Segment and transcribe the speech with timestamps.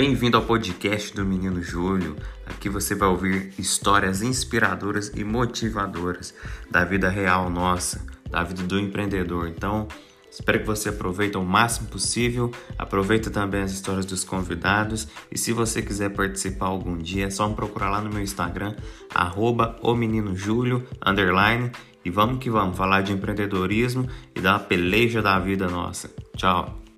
[0.00, 2.16] Bem-vindo ao podcast do Menino Júlio.
[2.46, 6.34] Aqui você vai ouvir histórias inspiradoras e motivadoras
[6.70, 9.46] da vida real nossa, da vida do empreendedor.
[9.48, 9.86] Então,
[10.30, 12.50] espero que você aproveite o máximo possível.
[12.78, 15.06] Aproveita também as histórias dos convidados.
[15.30, 18.74] E se você quiser participar algum dia, é só me procurar lá no meu Instagram,
[19.14, 19.78] arroba
[21.04, 21.72] underline.
[22.02, 26.10] E vamos que vamos falar de empreendedorismo e da peleja da vida nossa.
[26.38, 26.89] Tchau!